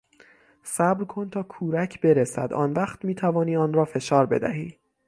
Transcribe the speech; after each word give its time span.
صبر 0.63 1.03
کن 1.05 1.29
تا 1.29 1.43
کورک 1.43 2.01
برسد، 2.01 2.53
آنوقت 2.53 3.05
میتوانی 3.05 3.57
آن 3.57 3.73
را 3.73 3.85
فشار 3.85 4.25
بدهی. 4.25 4.79